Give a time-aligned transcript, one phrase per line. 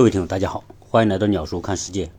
[0.00, 2.10] 各位听友，大家好，欢迎来到鸟叔看世界。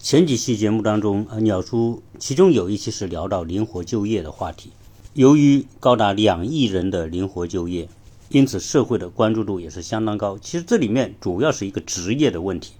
[0.00, 4.70] 前几期节目当中，呃，鸟叔其中有一期是聊到灵活就业的话题。
[5.12, 7.90] 由于高达两亿人的灵活就业，
[8.30, 10.38] 因此社会的关注度也是相当高。
[10.38, 12.72] 其实这里面主要是一个职业的问题。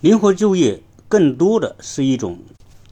[0.00, 2.40] 灵活就业更多的是一种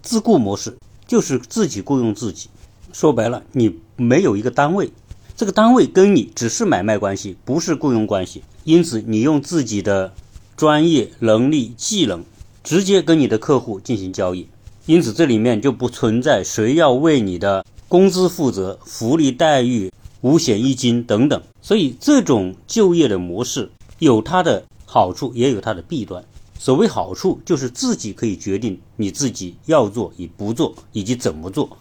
[0.02, 2.48] 自雇模式，就是自己雇佣自己。
[2.92, 4.92] 说白了，你没有一个单位，
[5.36, 8.44] 这个单位跟你只是买卖关系，不是雇佣关系。
[8.64, 10.14] 因此，你用自己的
[10.56, 12.24] 专业能力、技能
[12.62, 14.46] 直接跟你的客户进行交易，
[14.86, 21.42] 因此这里面就不存在谁要为你的工资负责、福利待遇、五险一金等等。
[21.60, 26.24] 所以，这种就业的模式有它的好处，也有它的弊端。
[26.58, 31.76] 所谓好处，就是自己可以决定你自己要做与不做，以及怎么做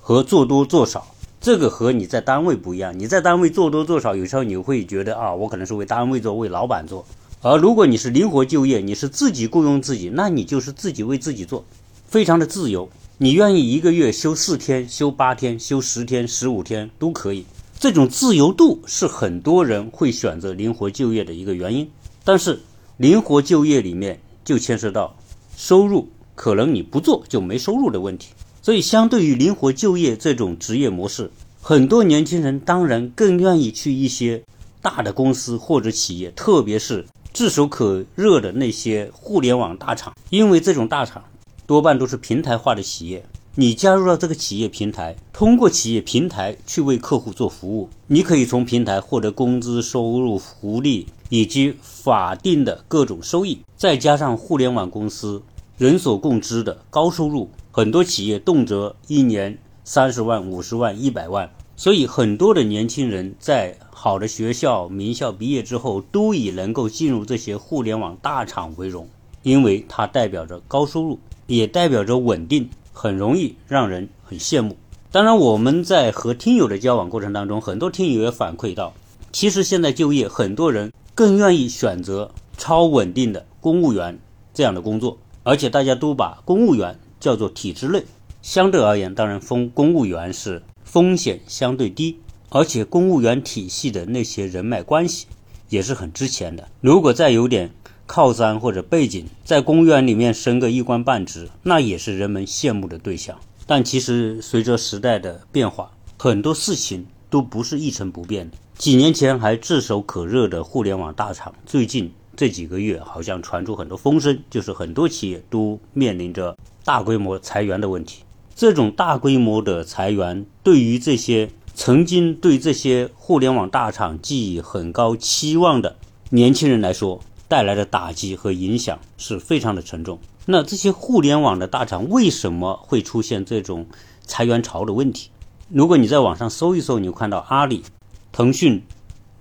[0.00, 1.06] 和做多做少。
[1.46, 7.06] 这个和你在单位不一样，你在单位做多做少，有时候你会觉得啊，我可能是为单位做，为老板做。
[7.40, 11.64] 而如果你是灵活就业，你是自己雇佣自己，那你就是自己为自己做，
[12.08, 12.88] 非常的自由。
[13.18, 17.46] 你愿意一个月休四天、休八天、休十天、十五天都可以。
[17.78, 21.88] 这种自由度是很多人会选择灵活就业的一个原因。
[22.24, 22.58] 但是
[22.96, 25.14] 灵活就业里面就牵涉到
[25.56, 28.30] 收入，可能你不做就没收入的问题。
[28.66, 31.30] 所以，相对于灵活就业这种职业模式，
[31.62, 34.42] 很多年轻人当然更愿意去一些
[34.82, 41.22] 大的公司或者企业，特别是炙手可热的那些互联网大厂，因为这种大厂
[41.64, 43.24] 多半都是平台化的企业。
[43.54, 55.40] 你加入了这个企业平台，通过企业平台去为客户做服务，你可以从平台获得工资、收入、福利以及法定的各种收益，再加上互联网公司
[55.78, 57.48] 人所共知的高收入。
[57.76, 69.06] 很多企业动辄一年三十万、五十万、一百万，所以很多的年轻人在好的学校、名校毕业之后，都以能够进入这些互联网大厂为荣，
[69.42, 71.18] 因为它代表着高收入，
[71.48, 74.74] 也代表着稳定，很容易让人很羡慕。
[75.12, 78.94] 当然，我们在和听友的交往过程当中，很多听友也反馈到，
[79.32, 84.18] 其实现在就业，很多人更愿意选择超稳定的公务员
[84.54, 86.98] 这样的工作，而且大家都把公务员。
[87.18, 88.04] 叫做体制内，
[88.42, 92.18] 相对而言，当然风公务员是风险相对低，
[92.50, 95.26] 而且公务员体系的那些人脉关系
[95.68, 96.68] 也是很值钱的。
[96.80, 97.70] 如果再有点
[98.06, 103.36] 靠山或者背景，在公务员里面升个一官半职，那也是人们羡慕的对象。
[103.66, 108.56] 但其实随着时代的变化，很多事情都不是一成不变的。
[108.78, 116.56] 几年前还炙手可热的互联网大厂，最近这几个月好像传出很多风声，就是很多企业都面临着。
[116.86, 118.22] 大规模裁员的问题，
[118.54, 125.96] 这种大规模的裁员对于这些曾经对这些互联网大厂寄予很高期望的
[126.30, 130.20] 年轻人来说，带来的打击和影响是非常的沉重。
[130.44, 133.84] 那这些互联网的大厂为什么会出现这种
[134.22, 135.30] 裁员潮的问题？
[135.68, 137.82] 如果你在网上搜一搜，你就看到阿里、
[138.30, 138.80] 腾讯、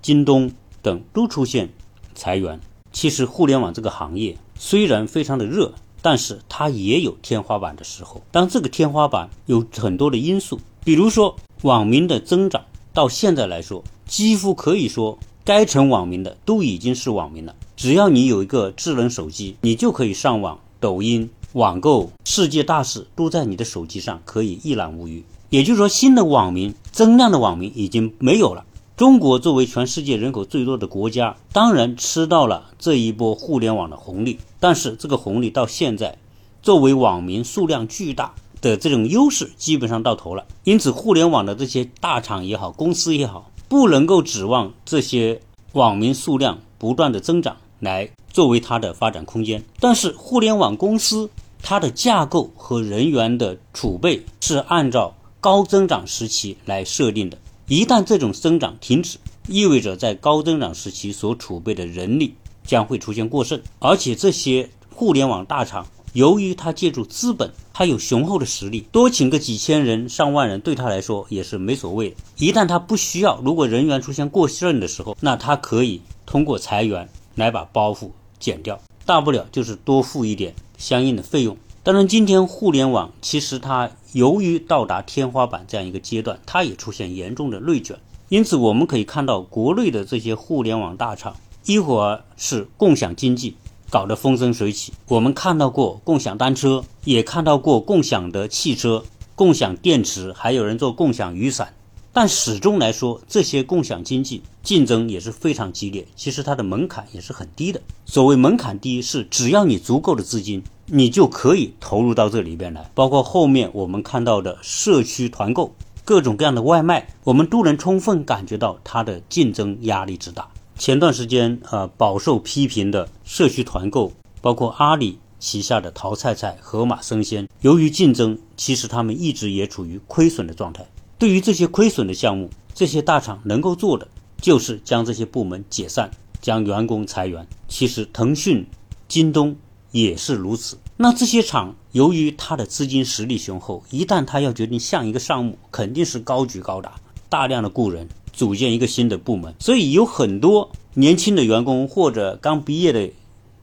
[0.01, 0.51] 京东
[0.81, 1.69] 等都出现
[2.16, 2.59] 裁员。
[2.91, 5.75] 其实互联网这个行业虽然非常的热。
[6.05, 17.55] 但是它也有天花板的时候，当这个天花板有很多的因素，比如说网民的增长，到现在来说，几乎可以说该成网民的都已经是网民了。
[17.75, 25.23] 只要你有一个智能手机，你就可以上网、抖音、网购，世界大事都在你的手机上可以一览无余。
[25.49, 28.63] 也就是说，新的网民增量的网民已经没有了。
[28.97, 34.39] 中国作为全世界人口最多的国家，当然吃到了这一波互联网的红利。
[34.57, 36.17] 但是这个红利到现在，
[36.61, 40.45] 作为网民数量巨大的这种优势，基本上到头了。
[40.63, 45.41] 因此，互联网的这些大厂也好，公司也好，不能够指望这些
[45.73, 49.61] 网民数量不断的增长来作为它的发展空间。
[49.78, 51.29] 但是，互联网公司
[51.61, 57.38] 它的架构和人员的储备是按照高增长时期来设定的。
[57.67, 59.17] 一旦这种增长停止，
[59.47, 72.16] 意味着在高增长时期所储备的人力将会出现过剩，而且这些互联网大厂由于它借助资本，它有雄厚的实力，多请个几千人、上万人对他来说也是没所谓的。
[72.37, 81.57] 一旦他不需要，如果人员出现过剩的时候，那他可以通过裁员来把包袱减掉，大不了就是多付一点相应的费用。
[81.81, 88.00] 当然，今天互联网其实它由于到达天花板这样一个阶段，它也出现严重的内卷。
[88.29, 91.35] 因此，我们可以看到国内的这些互联网大厂，
[91.66, 93.58] 一会儿是共享经济
[93.90, 99.03] 搞得风生水起，我们看到过共享单车，也看到过共享的汽车、
[99.35, 101.73] 共享电池，还有人做共享雨伞。
[102.14, 106.08] 但始终来说，这些共享经济竞争也是非常激烈。
[106.16, 107.82] 其实它的门槛也是很低的。
[108.06, 112.90] 所谓门槛低，是只要你足够的资金，你就可以投入到这里边来。
[112.93, 115.73] 包括后面我们看到的社区团购、
[116.03, 120.47] 各种各样的外卖，我们都能充分感觉到它的竞争压力之大。
[120.78, 124.11] 前段时间，呃，饱受批评的社区团购，
[124.41, 130.85] 包括阿里旗下的淘菜菜、盒马生鲜，由于竞争，其实他们一直也处于亏损的状态。
[131.17, 134.05] 对于这些亏损的项目，这些大厂能够做的
[134.41, 136.11] 就是将这些部门解散，
[136.41, 137.47] 将员工裁员。
[137.70, 138.67] 其实腾讯、
[139.08, 139.55] 京东
[140.03, 140.77] 也是如此。
[140.97, 146.95] 那这些厂由于它的资金实力雄厚，一旦它要决定向一个项目，肯定是高举高打，
[147.29, 149.53] 大量的雇人，组建一个新的部门。
[149.59, 153.09] 所以有很多年轻的员工或者刚毕业的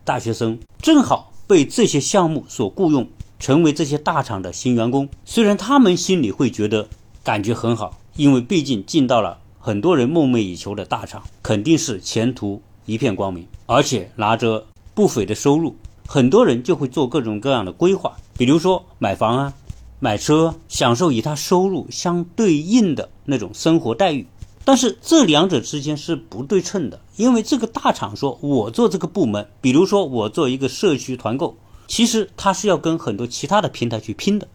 [0.04, 3.06] 大学生，正好被这些项目所雇佣，
[3.38, 5.08] 成为这些大厂的新员工。
[5.26, 6.88] 虽然他们心里会觉得。
[7.24, 15.76] 感觉很好，因为毕竟进到了很多人梦寐以求的大厂，肯定是前途一片光明，而且拿着不菲的收入，
[16.12, 19.54] 很多人就会做各种各样的规划，比如说买房啊、
[19.98, 24.26] 买车，享受与他收入相对应的那种生活待遇。
[24.62, 31.56] 但是这两者之间是不对称的，因为这个大厂说我做这个部门，比如说我做一个社区团购，
[31.86, 34.46] 其实他是要跟很多其他的平台去拼的，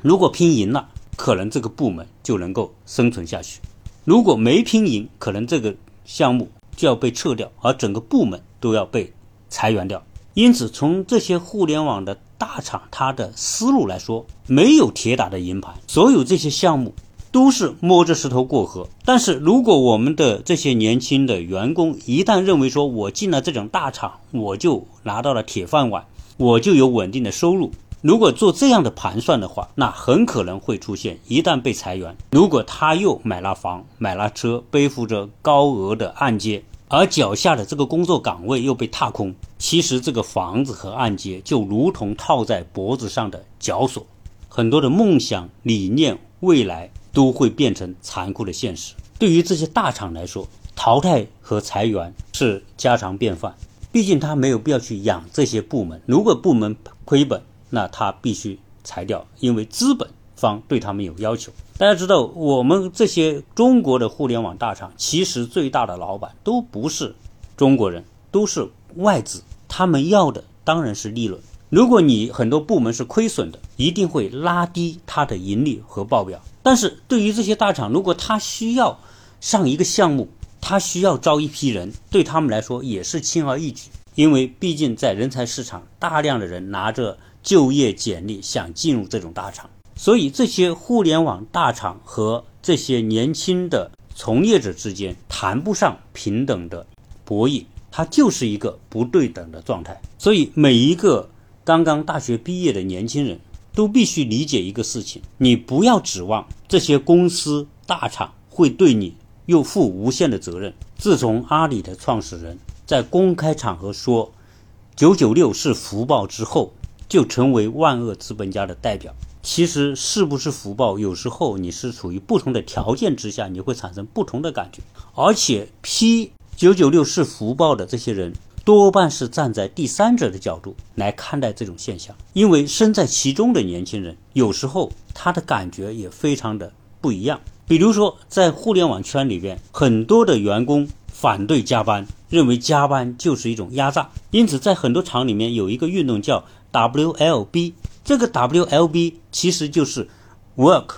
[0.00, 0.90] 如果拼赢了。
[1.16, 3.60] 可能这个部门就能够生存下去，
[4.04, 5.74] 如果没拼赢，可能这个
[6.04, 9.12] 项目就要被撤掉，而整个部门都要被
[9.48, 10.00] 裁员掉。
[10.34, 16.94] 因此，从这些互联网的大厂，它的思路来说，没有铁打的营盘，所有这些项目
[17.32, 18.88] 都是摸着石头过河。
[19.04, 26.04] 但是如果我们的这些年轻的员工一旦认为说我进了这种大厂，我就拿到了铁饭碗，
[26.36, 27.72] 我就有稳定的收入。
[28.00, 44.04] 如果做这样的盘算的话，那很可能会出现，一旦被裁员，如果他又买了房、买了车，背负着高额的按揭，而脚下的这个工作岗位又被踏空，其实这个房子和按揭就如同套在脖子上的绞索，
[44.48, 48.94] 很多的梦想、理念、未来都会变成残酷的现实。
[49.20, 53.54] 对于这些大厂来说，淘汰和裁员是家常便饭，
[53.92, 57.40] 毕竟他没有必要去养这些部门，如果部门亏本。
[57.72, 60.10] 那他必须裁掉，因为资本
[60.40, 61.52] 方对他们有要求。
[61.76, 67.14] 大家知道，我们这些中国的互联网大厂，其实最大的老板都不是
[67.56, 68.66] 中国人，都是
[68.96, 69.42] 外资。
[69.68, 71.38] 他们要的当然是利润。
[71.68, 76.40] 如果你很多部门是亏损的，一定会拉低它的盈利和报表。
[76.62, 78.98] 但是对于这些大厂，如果他需要
[79.40, 80.26] 上一个项目，
[80.60, 87.18] 他需要招一批人，对他们来说也是轻而易举，因为毕竟在人才市场，大量的人拿着。
[87.42, 89.70] 就业简历想进入这种大厂，
[90.00, 96.86] 所以这些互联网大厂和这些年轻的从业者之间谈不上平等的
[97.22, 100.00] 博弈，它就是一个不对等的状态。
[100.16, 101.28] 所以每一个
[101.66, 103.38] 刚刚大学毕业的年轻人
[103.74, 109.14] 都必须理解一个事情：你不要指望这些公司大厂会对你
[109.44, 110.72] 又负无限的责任。
[110.96, 114.32] 自从阿里的创始人在公开场合说
[114.96, 116.72] “九九六是福报”之后，
[117.06, 119.14] 就成为万恶资本家的代表。
[119.42, 124.82] 其实是不是福报，有时候你是处于不同的条件之下，你会产生不同的感觉。
[125.14, 128.34] 而且批九九六是福报的这些人，
[128.64, 132.14] 多半是站在第三者的角度来看待这种现象。
[132.34, 137.40] 因为身在其中的年轻人，有时候他的感觉也非常的不一样。
[137.66, 144.10] 比如说，在互联网圈里边，很多的员工反对加班，认为加班就是一种压榨。
[144.32, 146.44] 因此，在很多厂里面有一个运动叫。
[146.72, 147.72] WLB
[148.10, 150.08] 这个 WLB 其实就是
[150.56, 150.94] Work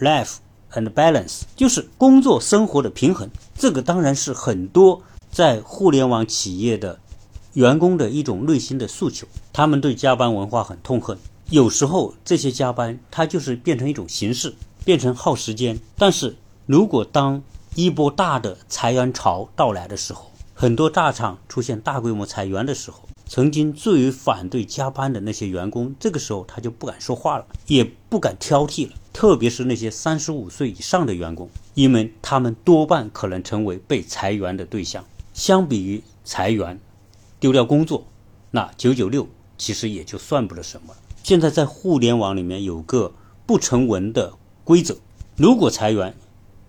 [0.00, 0.36] Life
[0.72, 3.28] and Balance，就是工作生活的平衡。
[3.54, 6.98] 这个当然是很多在互联网企业的
[7.52, 9.26] 员工的一种内心的诉求。
[9.52, 11.18] 他们对加班文化很痛恨，
[11.50, 14.54] 有时候这些加班它就是变成一种形式，
[14.86, 15.78] 变成耗时间。
[15.98, 17.42] 但是如果当
[17.74, 28.94] 一波大的裁员潮到来的时候，很多大厂出现大规模裁员的时候，曾经最为反对加班的那些员工，这个时候他就不敢说话了，也不敢挑剔了。
[29.12, 35.04] 特别是那些三十五岁以上的员工，因为他们多半可能成为被裁员的对象。
[35.32, 36.78] 相比于裁员、
[37.40, 38.06] 丢掉工作，
[38.52, 39.26] 那九九六
[39.58, 40.94] 其实也就算不了什么。
[41.24, 43.12] 现在在互联网里面有个
[43.46, 44.98] 不成文的规则：
[45.34, 46.14] 如果裁员，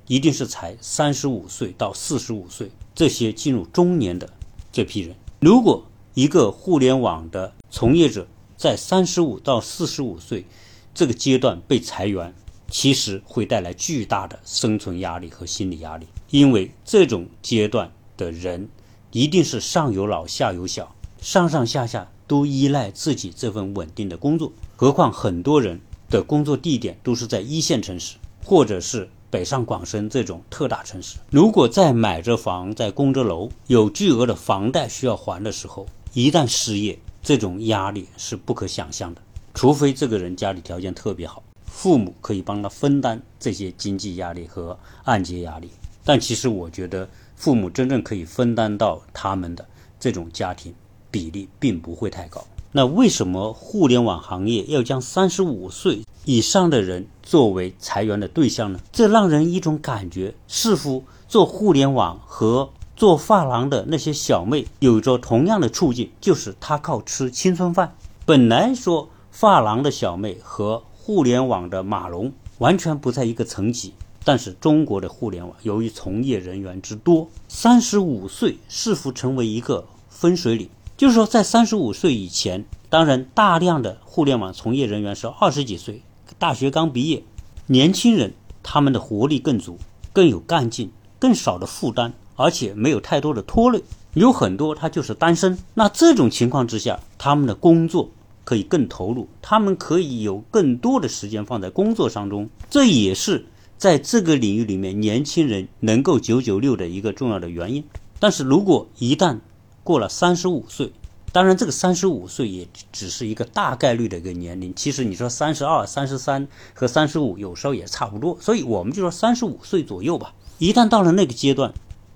[0.07, 4.27] 一定是裁三十五岁到四十五岁这些进入中年的
[4.71, 5.15] 这批人。
[5.39, 10.45] 如果一个互联网的从业者在三十五到四十五岁
[10.93, 12.33] 这个阶段被裁员，
[12.69, 18.69] 其实会带来巨大的生存压力和心理压力，因为这种阶段的人
[19.11, 24.53] 一定是上有老下有小，上上下下都依赖自己这份稳定的工作。
[24.77, 31.17] 何况很多人的工作地点都是在一线城市，或者是北上广深这种特大城市。
[31.29, 39.21] 如果在买着房、在供着楼、有巨额的房贷需要还的时候，一旦失业，这种压力是不可想象的。
[39.53, 41.43] 除非这个人家里条件特别好。
[41.65, 45.69] 父母可以帮他分担这些经济压力和按揭压力，
[46.05, 47.05] 但其实我觉得
[47.35, 49.67] 父母真正可以分担到他们的
[49.99, 50.73] 这种家庭
[51.11, 52.41] 比例并不会太高。
[52.71, 58.79] 那为什么互联网行业要将三十五岁以上的人作为裁员的对象呢？
[58.93, 67.95] 这让人一种感觉，似乎做互联网和做发廊的那些小妹有着同样的处境，就是她靠吃青春饭。
[68.25, 80.69] 本来说发廊的小妹和互联网的马龙完全不在一个层级，但是中国的互联网由于从业人员之多，三十五岁似乎成为一个分水岭。
[80.97, 86.01] 就是说，在三十五岁以前，当然大量的互联网从业人员是二十几岁，
[86.39, 87.21] 大学刚毕业，
[87.67, 88.33] 年轻人
[88.63, 89.77] 他们的活力更足，
[90.13, 93.83] 更有干劲，更少的负担，而且没有太多的拖累。
[94.13, 98.09] 有很多他就是单身，那这种情况之下，他们的工作。
[98.45, 103.43] 可以更投入，他们可以有更多的时间放在工作当中，这也是
[103.75, 107.83] 在这个领域里面年轻人能够九九六的一个重要的原因。
[108.19, 109.39] 但是如果一旦
[109.83, 110.91] 过了三十五岁，
[111.31, 120.35] 当然这个三十五岁也只是一个大概率的一个年龄，其实你说三十二、三十三和三十五有时候也差不多，所以我们就说三十五岁左右吧。
[120.59, 121.73] 一旦到了那个阶段，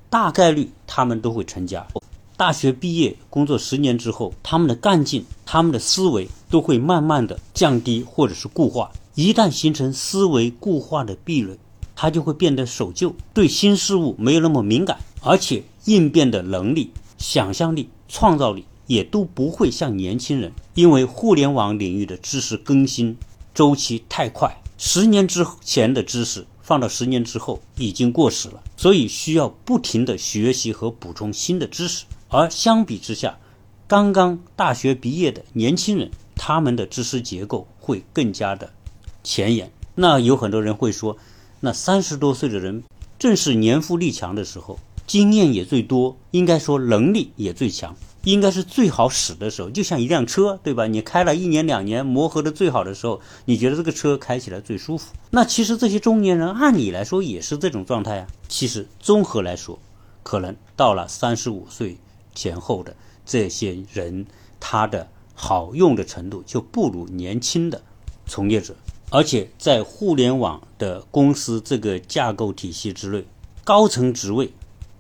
[0.10, 1.86] 大概率他们都会成家。
[2.36, 8.92] 大学毕业工作十年之后，他们的干劲、他们的思维都会慢慢的降低或者是固化。
[9.16, 11.58] 一旦形成思维固化的壁垒，
[11.96, 20.54] 他就会变得守旧，对新事物没有那么敏感，而且应变的能力、想象力、创造力也都不会像年轻人。
[20.76, 23.18] 因为互联网领域的知识更新
[23.54, 32.06] 周期太快，十年之前的知识放到十年之后已经过时了，所以需要不停的学习和补充新的知识。
[32.28, 33.40] 而相比之下，
[33.88, 38.72] 刚刚大学毕业的年轻人，他们的知识结构会更加的
[39.24, 39.72] 前沿。
[39.96, 41.18] 那有很多人会说，
[41.60, 42.84] 那三十多岁的人
[43.18, 44.78] 正是年富力强的时候，
[45.10, 49.72] 经验也最多，应该说能力也最强，应该是最好使的时候。
[49.72, 50.86] 就像一辆车，对吧？
[50.86, 55.12] 你开了一年两年，磨合的最好的时候，你觉得这个车开起来最舒服。
[55.32, 58.28] 那其实这些中年人按理来说也是这种状态啊。
[58.48, 59.80] 其实综合来说，
[60.22, 61.98] 可能到了三十五岁。
[62.36, 64.26] 前后的这些人，
[64.62, 67.82] 他的好用的程度就不如年轻的
[68.28, 68.74] 从业者，
[69.10, 73.26] 而且在互联网的公司这个架构体系之内，
[73.66, 74.54] 高层职位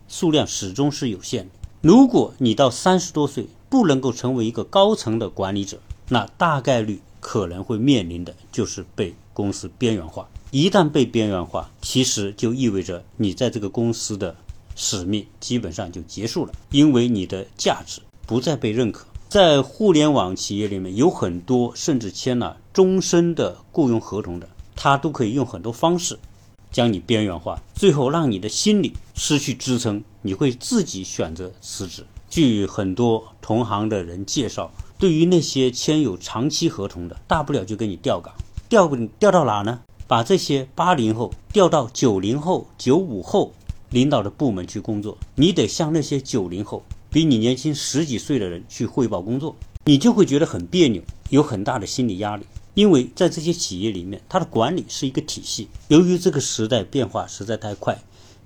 [0.10, 1.52] 数量始终是有限的。
[1.80, 10.28] 如果你到三十多岁不能够成为一个高层的管理者，那大概率可能会面临的就是被公司边缘化。
[10.52, 14.36] 一旦被边缘化，其实就意味着你在这个公司的。
[14.82, 19.06] 使命基本上就结束了，因为你的价值不再被认可。
[19.28, 24.48] 在互联网企业里面，有很多甚至签了终身的雇佣合同的，
[24.78, 26.18] 他都可以用很多方式
[26.72, 32.06] 将你边缘化，最后让你的心理失去支撑，你会自己选择辞职。
[32.30, 38.34] 据很多同行的人介绍，对于那些签有长期合同的，大不了就给你调岗，
[38.68, 39.82] 调不调到哪呢？
[40.08, 43.54] 把这些八零后调到九零后、九五后。
[43.92, 52.46] 领导的部门去工作，你得向那些九零后比你年轻十几岁的人去汇报工作，你就会觉得很别扭，有很大的心理压力。
[52.74, 55.68] 因为在这些企业里面，它的管理是一个体系。
[55.88, 58.02] 由于这个时代变化实在太快，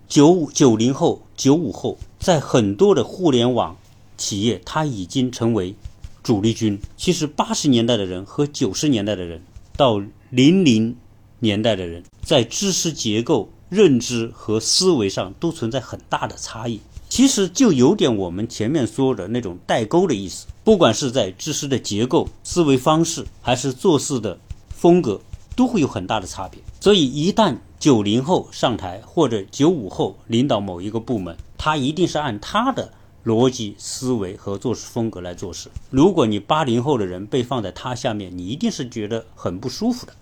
[0.08, 3.78] 九五九零后、九五后在很多的互联网
[4.18, 5.76] 企业，它已经成为
[6.22, 6.80] 主力军。
[6.98, 9.42] 其实八十年代的人和九十年代的人，
[9.76, 10.96] 到零零
[11.40, 13.50] 年代的人，在知识结构。
[13.70, 16.80] 认知和思维上都存在很大的差异，
[17.14, 20.48] 其实就有点我们前面说的那种代沟的意思。
[20.64, 24.40] 不管是在知识的结构、思维方式，还是做事的
[24.70, 25.22] 风格，
[25.56, 26.60] 都会有很大的差别。
[26.82, 32.92] 所以，一旦九零后上台或者九五后领导某一个部门，他一定是按他的
[33.24, 35.70] 逻辑思维和做事风格来做事。
[35.92, 40.14] 如果你八零后的人被放在他下面，你一定是觉得很不舒服的。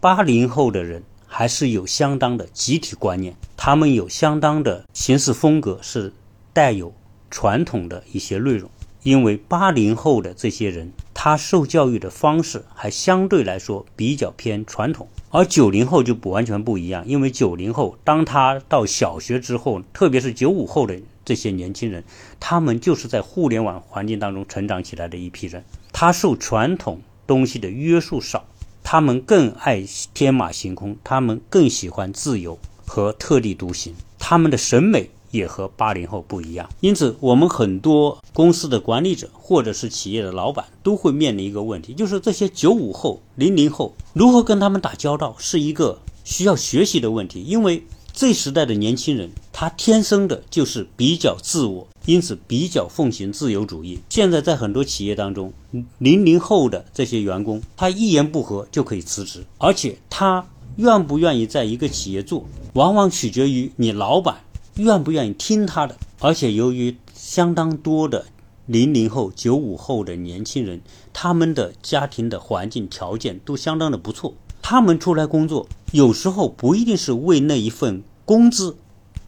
[0.00, 1.02] 八零后的人。
[1.30, 6.10] 还是有相当的集体观念，他们有相当的行事风格，是
[6.58, 6.92] 带有
[7.30, 8.68] 传统的一些内容。
[9.04, 22.02] 因为八零后的这些人，他受教育的方式还相对来说比较偏传统，而九零后就不完全不一样，因为九零后当他到小学之后，特别是九五后的这些年轻人，
[22.40, 28.46] 他们就是在互联网环境当中成长起来的一批人，他受传统东西的约束少，
[28.82, 35.08] 他们更爱天马行空，他们更喜欢自由和特立独行，他们的审美。
[35.30, 47.42] 也和八零后不一样，因此我们很多公司的管理者或者是企业的老板都会面临一个问题，就是这些九五后、零零后如何跟他们打交道，是一个需要学习的问题。
[47.42, 47.82] 因为
[48.12, 54.00] 这时代的年轻人他天生的就是比较自我，因此比较奉行自由主义。
[54.08, 55.52] 现在在很多企业当中，
[55.98, 60.44] 零零后的这些员工，他一言不合就可以辞职，而且他
[60.76, 64.38] 愿不愿意在一个企业做，往往取决于你老板。
[64.78, 65.96] 愿不愿意听他的？
[66.20, 68.26] 而且由于相当多的
[68.66, 70.80] 零零后、九五后的年轻人，
[71.12, 78.76] 他们的家庭的环境条件都相当的不错，他们出来工作有时候不一定是为那一份工资，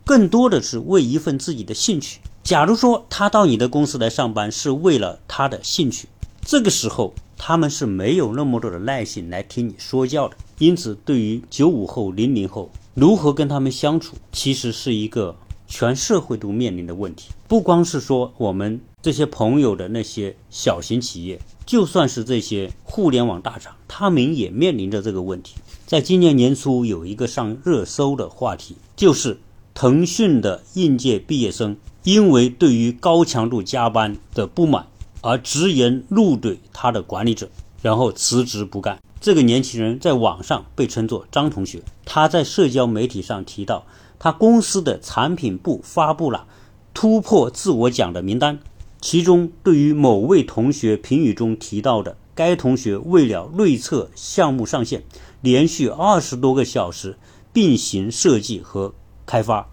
[0.05, 2.21] 更多的是为一份自己的兴趣。
[2.43, 6.09] 假如说他到你的公司来上班是为了他的兴趣，
[6.43, 10.37] 这个时候他们是没有那么多的耐心来听你说教的。
[10.59, 15.37] 因此，对于九五后、零零后，如何跟他们相处，其实是一个
[15.69, 17.31] 全社会都面临的问题。
[17.47, 25.57] 不光是说我们这些朋友的那些小型企业，就算是这些互联网大厂，他们也面临着这个问题。
[25.87, 29.39] 在今年年初，有一个上热搜的话题，就是
[29.73, 34.87] 腾讯的应届毕业生因为对于高强度加班的不满，
[35.21, 37.49] 而直言怒怼他的管理者，
[37.83, 38.99] 然后辞职不干。
[39.21, 41.83] 这个年轻人在网上被称作张同学。
[42.07, 43.85] 他在社交媒体上提到，
[44.19, 46.47] 他公司的产品部发布了
[46.95, 48.59] 突破自我奖的名单，
[48.99, 55.03] 其中对于某位同学评语中提到的，该同学为了内测项目上线，
[55.43, 57.19] 连续二十多个小时
[57.53, 58.95] 并行设计和
[59.27, 59.69] 开发，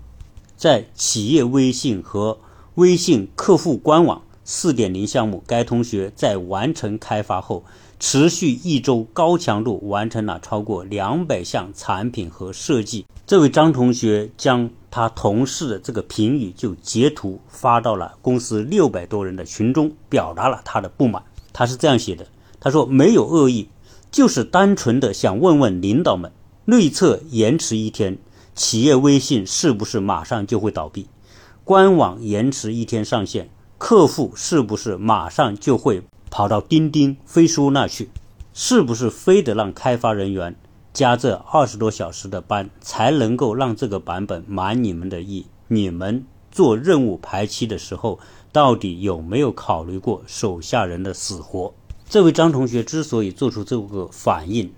[0.58, 2.38] 在企业微信和
[2.76, 7.64] 微信客户官网四点零项目，该同学在完成开发后。
[8.00, 13.06] 持续一周，高强度完成了超过两百项产品和设计。
[13.26, 21.24] 这位张同学将他同事的这个评语就截图发到了公司六百多人的群中，表达了他的不满。
[21.52, 22.28] 他是这样写的
[22.62, 23.68] ：“他说没有恶意，
[24.12, 26.32] 就是单纯的想问问领导们，
[26.66, 28.20] 内测延迟一天，
[28.54, 31.08] 企业微信是不是马上就会倒闭？
[31.64, 38.10] 官网延迟一天上线，客户是不是马上就会？”跑到钉钉、飞书那去，
[38.54, 40.56] 是不是非得让开发人员
[40.94, 45.46] 加这二十多小时的班，才能够让这个版本满你们的意？
[45.68, 48.20] 你们做任务排期的时候，
[48.52, 51.74] 到底有没有考虑过手下人的死活？
[52.10, 54.72] 这位张同学之所以做出这个反应，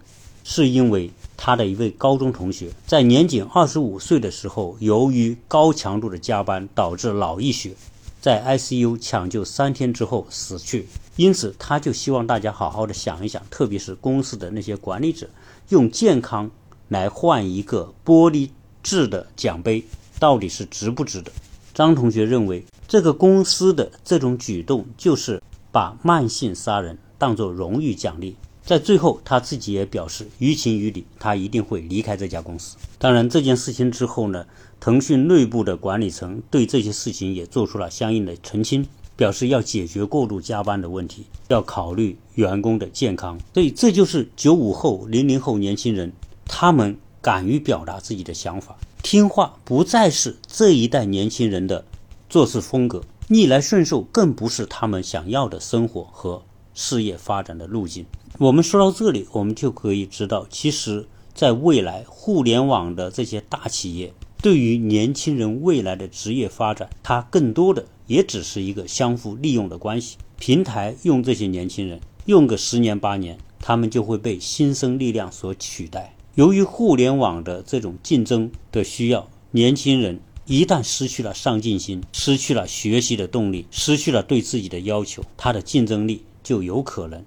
[0.44, 7.76] 是因为他的一位高中同学在年仅二十五岁的时候，由于高强度的加班导致脑溢血。
[8.22, 10.88] 在 ICU 抢救三天之后死去，
[11.20, 15.30] 因此他就希望大家好好的想一想，特别是公司的那些管理者，
[15.68, 16.50] 用健康
[16.88, 18.52] 来换一个玻璃
[18.82, 19.84] 制的奖杯，
[20.18, 21.30] 到底是值不值得？
[21.74, 28.38] 张同学认为，这个公司的这种举动就是把慢性杀人当作荣誉奖励。
[28.64, 32.78] 在最后，他自己也表示，于情于理，他一定会离开这家公司。
[32.98, 34.46] 当然，这件事情之后呢？
[34.80, 38.88] 腾讯内部的管理层对这些事情也做出了相应的澄清，
[39.20, 43.38] 表示要解决过度加班的问题，要考虑员工的健康。
[43.54, 46.14] 所以，这就是九五后、零零后年轻人，
[46.46, 51.84] 他们敢于表达自己的想法，听话不再是这一代年轻人的
[52.30, 56.42] 做事风格，逆来顺受更不是他们想要的生活和
[56.74, 58.06] 事业发展的路径。
[58.38, 64.14] 我们说到这里，我们就可以知道，其实在未来，互联网的这些大企业。
[64.42, 70.16] 对于年轻人未来的职业发展，它更多的也只是一个相互利用的关系。
[70.38, 76.16] 平台用这些年轻人用个十年八年，他们就会被新生力量所取代。
[76.36, 87.22] 由于互联网的这种竞争的需要，年轻人一旦失去了上进心，失去了学习的动力，失去了对自己的要求，他的竞争力就有可能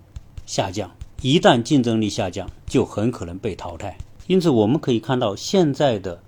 [0.46, 0.90] 下降。
[1.20, 3.98] 一旦竞争力下降，就很可能被淘汰。
[4.28, 6.22] 因此，我们可以看到现在的。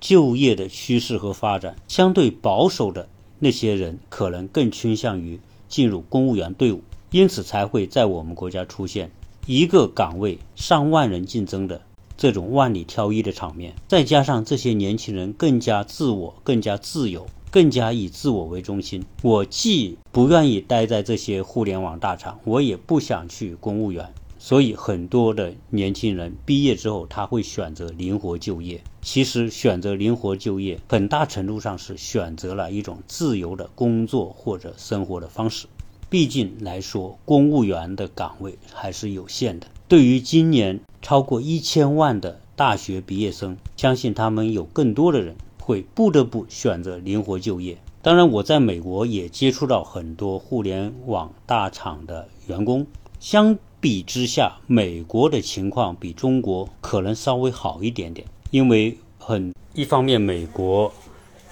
[0.00, 3.08] 就业的趋势和发展，相对保守的
[3.38, 9.10] 那些人可能更倾向于进入公务员队伍，因此才会在我们国家出现
[9.46, 11.82] 一个岗位上万人竞争的
[12.16, 13.74] 这种万里挑一的场面。
[13.86, 19.04] 再加上这些年轻人更加自我、更加自由、更加以自我为中心。
[19.22, 28.82] 我既不愿意待在这些互联网大厂，我也不想去公务员，所以很多的年轻人毕业之后，他会选择灵活就业。
[29.02, 35.66] 其实选择灵活就业，很大程度上是选择了一种自由的工作或者生活的方式。
[36.08, 39.66] 毕竟来说，公务员的岗位还是有限的。
[39.86, 47.76] 对于今年超过一千万的大学毕业生，相信他们有更多的人会不得不选择灵活就业。
[48.00, 52.86] 当然，我在美国也接触到很多互联网大厂的员工。
[53.20, 60.92] 相比之下，美国的情况比中国可能稍微好一点点，因为很一方面，美国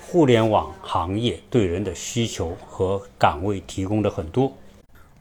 [0.03, 4.53] 互联网行业对人的需求和岗位提供的很多，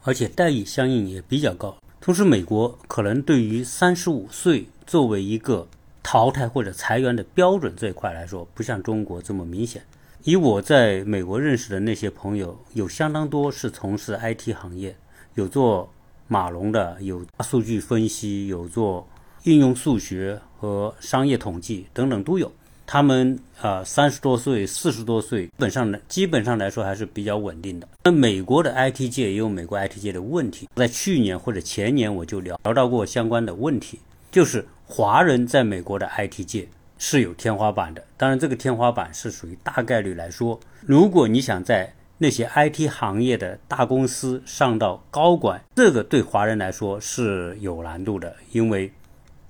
[0.02, 1.74] 而且待遇相应也比较高。
[1.98, 5.66] 同时，美国可能对于三十五岁作为一个
[6.02, 9.82] 淘汰或者裁员的标准这一块来说，不像中国这么明显。
[10.24, 14.94] 以我在美国认识的那些朋友，有相当多是从事 IT 行业，
[15.36, 15.90] 有做。
[16.28, 19.08] 马龙的有大数据分析，有做
[19.44, 22.52] 应用数学和商业统计等等都有。
[22.86, 27.86] 他们啊三十多岁、四十多岁，基本上呢，基本上来说还是比较稳定的。
[28.04, 33.98] 那美国的 IT 界也有美国 IT 界的问题，在去年或者前年我就聊聊到过相关的问题，
[34.30, 38.02] 就是华人在美国的 IT 界是有天花板的。
[38.16, 48.92] 当然，这个天花板是属于大概率来说，如果你想在那些 IT 行业的大公司上到高管，这个对华人来说是有难度的，因为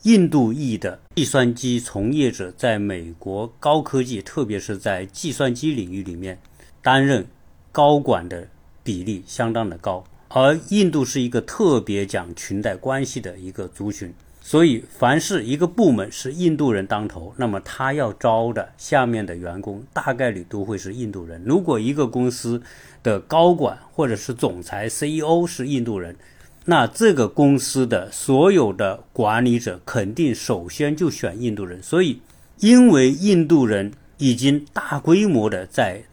[0.02, 6.38] 印度裔的计算机从业者在美国高科技，特别是在计算机领域里面
[6.82, 7.26] 担任
[7.72, 8.46] 高管的
[8.84, 14.12] 比例相当的高，而印度是一个特别讲裙带关系的一个族群。
[14.50, 21.42] 所以，凡是一个部门是印度人当头，那么他要招的下面的员工大概率都会是印度人。
[21.44, 22.62] 如果一个公司
[23.02, 26.16] 的高管或者是总裁 CEO 是印度人，
[26.64, 31.82] 那这个公司的所有的管理者肯定首先就选印度人。
[31.82, 32.22] 所以，
[32.60, 36.04] 因为印度人已经大规模的在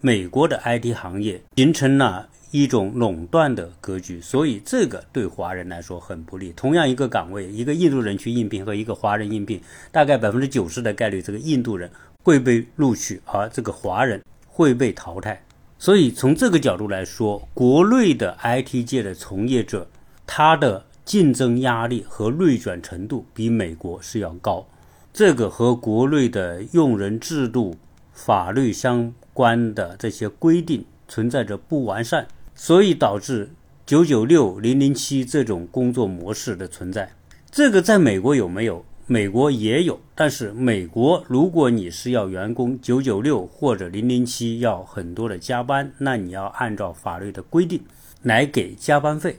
[0.00, 2.28] 美国的 IT 行业形成了。
[2.54, 6.52] 一种垄断的格局，所以这个对华人来说很不利。
[6.54, 11.90] 同样一个岗位，一个印度人去应聘和一个华人应聘，大概百分之九十的概率，这个印度人
[12.22, 15.42] 会被录取，而这个华人会被淘汰。
[15.80, 19.88] 所以从这个角度来说，国内的 IT 界的从业者，
[20.24, 24.64] 他的竞争压力和内卷程度比美国是要高。
[25.12, 27.74] 这个和国内的用人制度、
[28.12, 32.24] 法律相关的这些规定存在着不完善。
[32.54, 33.50] 所以导致
[33.84, 37.12] 九九六零零七这种工作模式的存在，
[37.50, 38.84] 这个在美国有没有？
[39.06, 47.82] 美国也有，但是美国如果你是要员工九九六或者零零七要很多的加班，那你要按照法律的规定
[48.22, 49.36] 来给加班费。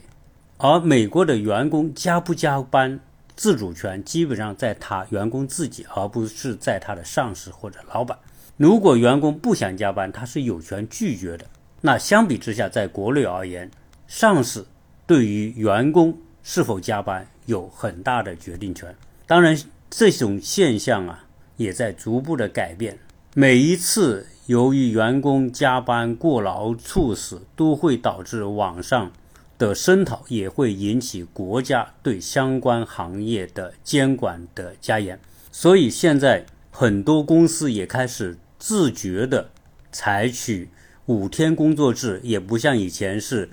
[0.58, 3.00] 而美国的员工加不加班，
[3.36, 8.16] 自主权基本上在他员工自己，而不是在他的上司或者老板。
[8.58, 11.46] 如果员工不想加班，他是有权拒绝的。
[11.86, 13.70] 那相比之下，在国内而言，
[14.08, 14.66] 上司
[15.06, 18.94] 对于员工是否加班有很大的决定权。
[19.28, 19.56] 当然，
[19.88, 21.26] 这种现象啊，
[21.58, 22.98] 也在逐步的改变。
[23.36, 29.12] 每一次由于员工加班过劳猝死，都会导致网上
[29.60, 35.20] 的声讨，也会引起国家对相关行业的监管的加严。
[35.52, 39.52] 所以现在很多公司也开始自觉的
[39.92, 40.68] 采取。
[41.08, 43.50] 五天工作制也不像以前是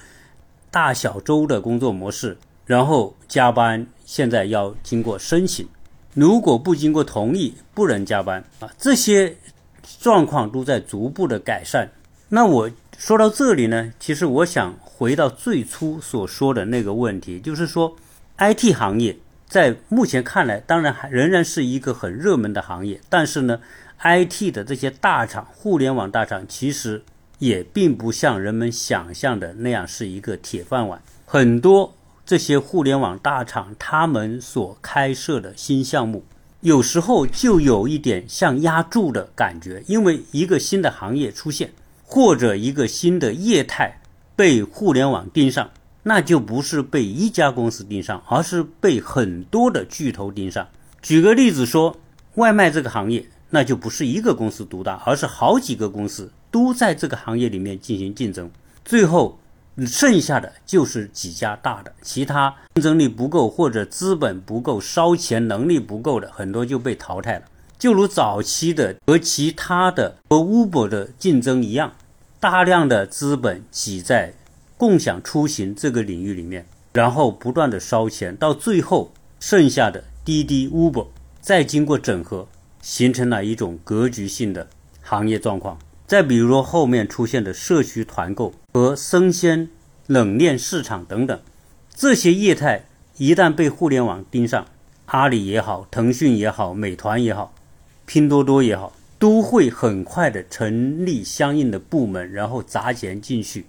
[0.71, 5.69] 大小周的工作模式，然后加班现在要经过申请，
[6.15, 9.37] 如果不经过同意不能加班啊，这些
[10.01, 11.91] 状况都在逐步的改善。
[12.31, 17.95] 那我说到这里呢，其实我想回到最初所说的那个问题，就是说
[18.39, 23.61] IT 行业在目前看来，当然还仍然是一个很热门的行业，但是呢
[24.03, 27.03] ，IT 的这些大厂、互联网大厂其实。
[27.43, 31.03] 也并不像人们想象的那样是一个铁饭碗。
[31.27, 31.93] 很多
[32.25, 36.23] 这些互联网大厂，他们所开设的新项目，
[36.61, 39.83] 有时候就有一点像压住的感觉。
[39.89, 41.73] 因为一个新的行业出现，
[42.05, 44.01] 或者一个新的业态
[44.37, 45.69] 被互联网盯上，
[46.05, 50.69] 那就不是被一家公司盯上，而是被很多的巨头盯上。
[51.03, 51.97] 举个例子说，
[52.37, 56.31] 外卖这个行业，那就不是一个公司独大，而是好几个公司。
[56.53, 58.49] 都在这个行业里面进行竞争，
[58.85, 59.41] 最后
[59.87, 67.47] 剩下的就是几家大的，其他竞争力不够或者资本不够、烧钱能力不够的，很多就被淘汰了。
[67.79, 71.93] 就如早期的和其他的和 Uber 的竞争一样，
[72.39, 74.35] 大量的资本挤在
[74.77, 81.07] 共享出行这个领域里面，然后不断的烧钱，到最后剩下的滴滴、Uber
[81.41, 82.47] 再经过整合，
[82.83, 84.69] 形成了一种格局性的
[85.01, 85.79] 行业状况。
[86.13, 89.71] 再比如说后面出现的社区团购和生鲜
[90.07, 91.41] 冷链市场等等，
[91.95, 92.85] 这些业态
[93.17, 94.67] 一旦被互联网盯上，
[95.07, 97.55] 阿里也好，腾讯也好，美团也好，
[98.05, 103.65] 拼多多也好，都会很快的成立相应的部门，然后砸钱进去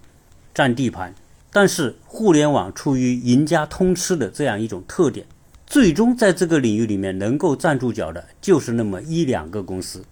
[0.53, 1.15] 占地盘。
[1.49, 5.25] 但是互联网出于赢家通吃的这样一种特点，
[5.65, 10.03] 最终在这个领域里面能够站住脚的，就是那么一两个公司。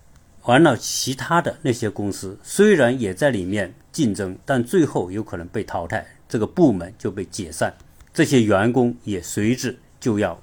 [0.44, 7.74] 完了，其他的那些公司虽然也在里面竞争，但最后有可能被淘汰，这个部门就被解散，
[8.14, 10.40] 这些员工也随之就要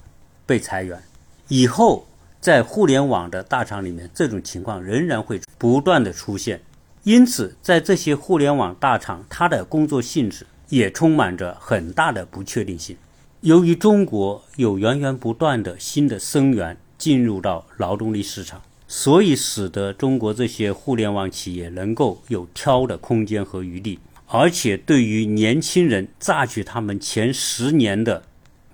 [0.46, 1.02] 被裁员。
[1.48, 2.06] 以后
[2.40, 6.60] 在互联网的大厂里面，这种情况仍然会不断的出现。
[7.04, 10.46] 因此，在这些互联网大厂，它的工作性质。
[10.70, 12.94] 也充满着很大的不确定性。
[13.40, 28.22] 由于中国有源源不断的新的生源进入到劳动力市场，所以使得中国这些互联网企业能够有挑的空间和余地，而且对于年轻人榨取他们前十年的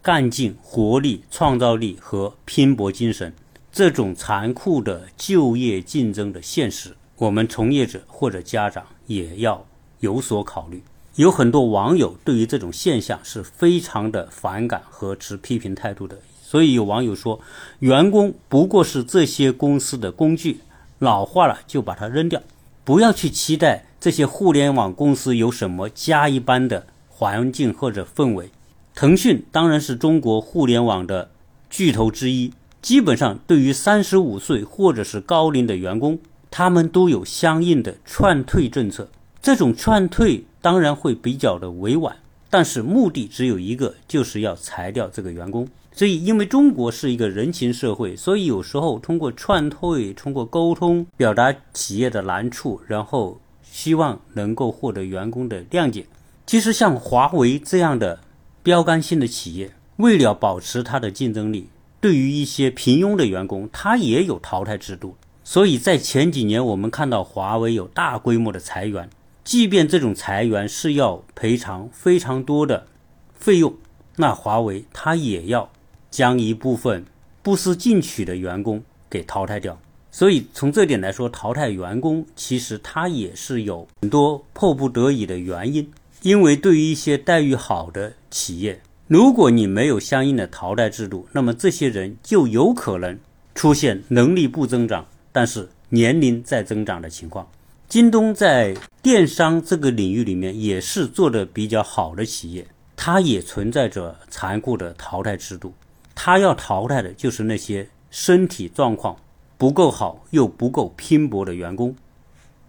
[0.01, 3.35] 干劲、活力、创造力和拼搏精神，
[3.73, 9.67] 这种残酷的就业竞争的现实，我们从业者或者家长也要
[9.99, 10.81] 有所考虑。
[11.17, 16.19] 有很多网友对于这种现象是非常的反感和持批评态度的，
[16.55, 17.41] 所以有网友说，
[17.81, 20.61] 员工不过是这些公司的工具，
[21.01, 22.41] 老化了就把它扔掉，
[22.85, 28.51] 不要去期待这些互联网公司有什么家一般的环境或者氛围。
[28.95, 31.29] 腾讯当然是中国互联网的
[31.69, 36.21] 巨头之一，基本上对于三十五岁或者是高龄的员工，
[36.53, 39.09] 他们都有相应的劝退政策。
[39.43, 42.15] 这种劝退当然会比较的委婉，
[42.49, 45.67] 但是目的只有一个，就是要裁掉这个员工。
[45.97, 56.05] 所以，因为中国是一个人情社会，所以有时候通过劝退、通过沟通，表达企业的难处，然后希望能够获得员工的谅解。
[56.47, 58.19] 其实，像华为这样的
[58.65, 61.69] 标杆性的企业，为了保持它的竞争力，
[62.01, 65.15] 对于一些平庸的员工，它也有淘汰制度。
[65.45, 69.09] 所以在前几年，我们看到华为有大规模的裁员。
[69.45, 72.87] 即便这种裁员是要赔偿非常多的
[73.35, 73.75] 费用，
[74.17, 75.71] 那华为它也要
[76.15, 77.05] 将一部分
[77.43, 79.77] 不思进取的员工给淘汰掉。
[80.13, 85.91] 所以从这点来说，淘汰员工其实它也是有很多迫不得已的原因。
[86.23, 93.19] 因为对于一些待遇好的企业，如果你没有相应的淘汰制度，那么这些人就有可能
[93.57, 97.49] 出现能力不增长，但是年龄在增长的情况。
[97.89, 105.75] 京东在电商这个领域里面也是做的比较好的企业，它也存在着残酷的淘汰制度。
[106.15, 109.17] 他要淘汰的就是那些身体状况
[109.59, 111.95] 不够好又不够拼搏的员工。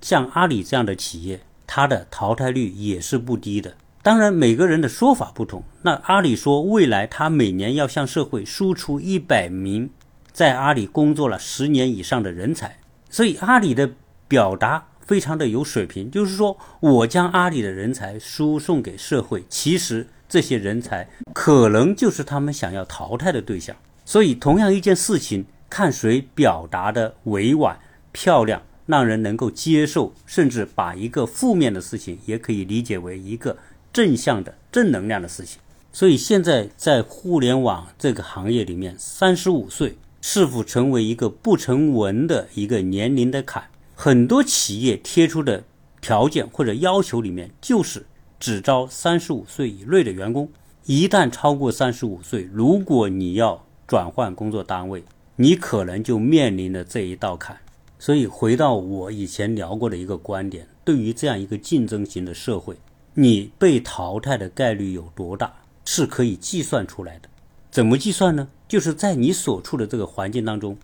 [0.01, 3.75] 像阿里这样的企业，它的淘汰率也是不低的。
[4.01, 5.63] 当然，每个人的说法不同。
[5.81, 9.89] 那阿里说，未来他每年要向社会输出一百名
[10.31, 12.79] 在阿里工作了十年以上的人才。
[13.09, 13.91] 所以，阿里的
[14.27, 14.87] 表达。
[15.05, 23.75] 非常的有水平，就是说我将阿里的人才输送给社会，其实这些人才可能就是他们想要淘汰的对象。
[24.05, 27.79] 所以，同样一件事情，看谁表达的委婉、
[28.11, 33.57] 漂亮，让人能够接受，甚至把一个负面的事情也可以理解为一个
[33.91, 35.59] 正向的、正能量的事情。
[35.91, 43.63] 所以，现在在互联网这个行业里面，三十五岁是否成为一个不成文的一个年龄的坎？
[43.95, 45.63] 很多企业贴出的
[46.01, 48.05] 条件或者要求里面，就是
[48.45, 50.47] 只招三十五岁以内的员工。
[50.85, 55.03] 一旦超过三十五岁，如果你要转换工作单位，
[55.37, 57.57] 你可能就面临了这一道坎。
[57.97, 62.75] 所以，回到我以前聊过的一个观点，对于这样一个竞争型的社会，
[63.15, 65.51] 你被淘汰的概率有多大，
[65.83, 67.29] 是可以计算出来的。
[67.71, 68.47] 怎么计算呢？
[68.67, 70.77] 就是在你所处的这个环境当中，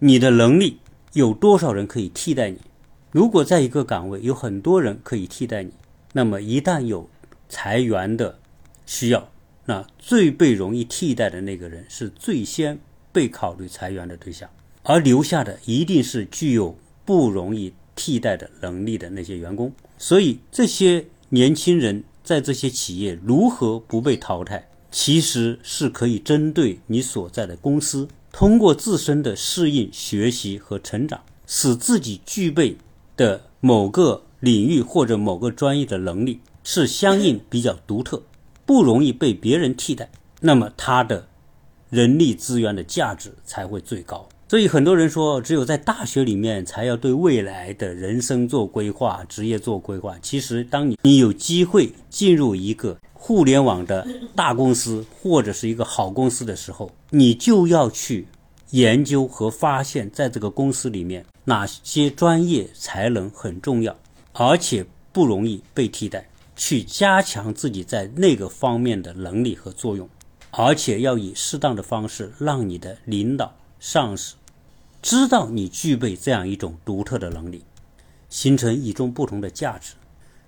[0.00, 0.80] 你的能力。
[1.14, 2.58] 有多少人可以替代你？
[3.10, 5.72] 如果在一个岗位有很多人可以替代你，
[6.16, 7.06] 那么一旦有
[7.46, 8.38] 裁员的
[8.86, 9.28] 需要，
[9.66, 12.78] 那最被容易替代的那个人是最先
[13.12, 14.48] 被考虑裁员的对象，
[14.82, 16.74] 而留下的一定是具有
[17.04, 19.70] 不容易替代的能力的那些员工。
[19.98, 28.08] 所以，这些年轻人在这些企业如何不被淘汰，其实是可以针对你所在的公司。
[28.32, 32.78] 通过自身的适应、学习和成长，使自己具备
[33.18, 38.22] 的某个领域或者某个专业的能力是相应比较独特，
[38.64, 41.26] 不容易被别人替代，那么他的
[41.90, 44.28] 人力资源的价值才会最高。
[44.48, 50.16] 所以很多人说，只有在大学里面才要对未来的人生做规划、职业做规划。
[50.22, 58.28] 其实，当你你有机会进入一个互联网的大公司或者是一个好公司的时候，你就要去
[58.70, 63.96] 研究和发现，在这个公司里面哪些专业才能很重要，
[64.38, 70.06] 而且不容易被替代，去加强自己在那个方面的能力和作用，
[70.50, 73.56] 而且要以适当的方式让你的领导。
[73.80, 74.34] 上司
[75.00, 77.64] 知道你具备这样一种独特的能力，
[78.28, 79.94] 形成与众不同的价值。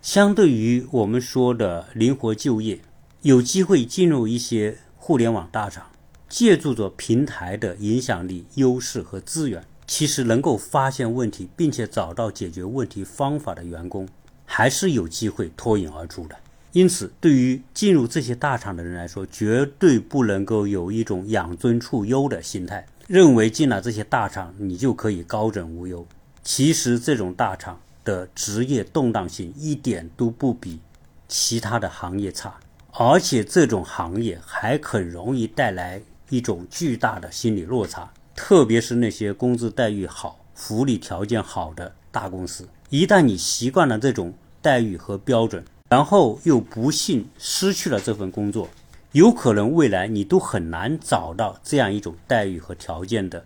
[0.03, 2.81] 相对于我们说的灵活就业，
[3.23, 5.87] 有机会进入一些互联网大厂，
[6.29, 14.07] 借助着平台的影响力、优势和资源，其实能够发现问题并且找到解决问题方法的员工，
[14.45, 16.37] 还是有机会脱颖而出的。
[16.73, 22.87] 因此，对于进入这些大厂的人来说，绝对不能够有一种养尊处优的心态。
[23.07, 26.07] 认为进了这些大厂，你就可以高枕无忧。
[26.43, 30.79] 其实这种大厂的职业动荡性一点都不比
[31.27, 32.55] 其他的行业差，
[32.93, 38.13] 而且这种行业还很容易带来一种巨大的心理落差。
[38.39, 48.69] 特别是那些工资待遇好、福利条件好的大公司，一旦你习惯了这种待遇和标准，然后又不幸失去了这份工作。
[49.11, 53.45] 有可能未来你都很难找到这样一种待遇和条件的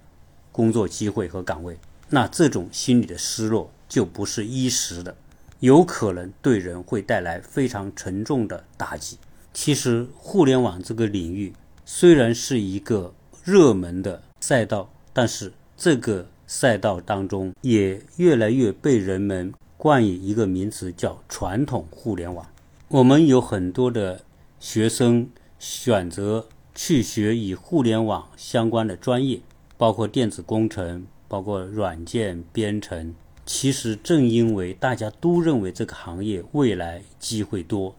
[0.52, 1.78] 工作机会和岗位，
[2.10, 5.16] 那这种心理的失落就不是一时的，
[5.60, 9.16] 有可能对人会带来非常沉重的打击。
[9.54, 11.54] 其实，互联网这个领域
[11.86, 22.46] 虽然是一个热门的赛道，但是这个赛道当中也越来越被人们冠以一个名词，叫传统互联网。
[22.88, 24.20] 我们有很多的
[24.60, 25.30] 学生。
[25.62, 29.40] 选择去学与互联网相关的专业，
[29.76, 33.14] 包括电子工程，包括软件编程。
[33.46, 37.94] 其实正因为大家都认为这个行业未来机会多，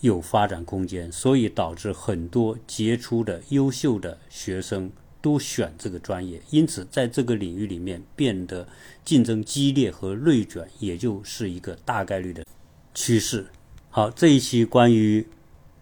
[0.00, 4.90] 有发展空间，所以导致很多杰出的、优秀的学生
[5.26, 6.40] 都选这个专业。
[6.50, 8.68] 因此，在这个领域里面变得
[9.04, 12.44] 竞争激烈和内卷，也就是一个大概率的
[12.94, 13.46] 趋势。
[13.90, 15.26] 好，这一期关于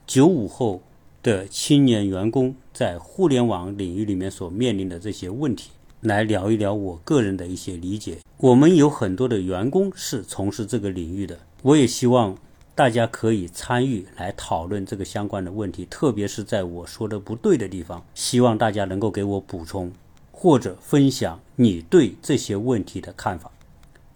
[0.07, 0.83] 九五后。
[1.25, 5.71] 的青年员工在互联网领域里面所面临的这些问题，
[6.03, 8.19] 来聊一聊我个人的一些理解。
[8.37, 12.37] 我们有很多的员工是从事这个领域的，我也希望
[12.75, 19.93] 大家可以参与来讨论这个相关的问题，特别是在我说的不对的地方，希望大家能够给我补充
[20.33, 23.51] 或者分享你对这些问题的看法。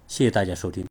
[0.08, 0.84] 谢谢大家收听。